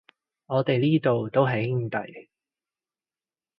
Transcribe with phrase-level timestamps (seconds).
[0.47, 2.29] 我哋呢度都係兄弟